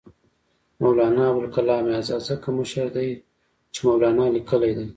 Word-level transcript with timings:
مولنا 0.81 1.23
ابوالکلام 1.29 1.85
آزاد 1.99 2.21
ځکه 2.29 2.47
مشر 2.59 2.85
دی 2.95 3.09
چې 3.73 3.79
مولنا 3.87 4.25
لیکلی 4.35 4.71
دی. 4.77 4.87